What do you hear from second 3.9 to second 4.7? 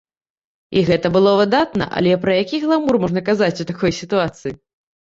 сітуацыі?